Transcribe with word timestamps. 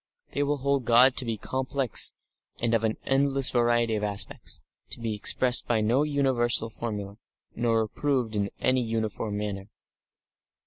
They 0.31 0.41
will 0.41 0.57
hold 0.57 0.83
God 0.85 1.15
to 1.17 1.25
be 1.25 1.37
complex 1.37 2.13
and 2.59 2.73
of 2.73 2.83
an 2.83 2.97
endless 3.05 3.51
variety 3.51 3.93
of 3.93 4.03
aspects, 4.03 4.59
to 4.89 4.99
be 4.99 5.13
expressed 5.13 5.67
by 5.67 5.79
no 5.81 6.01
universal 6.01 6.71
formula 6.71 7.17
nor 7.53 7.81
approved 7.83 8.35
in 8.35 8.49
any 8.59 8.81
uniform 8.81 9.37
manner. 9.37 9.69